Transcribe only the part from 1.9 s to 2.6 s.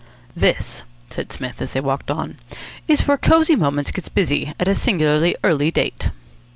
on,